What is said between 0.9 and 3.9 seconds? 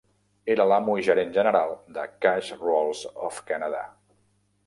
i gerent general de "Cash Rolls of Canada".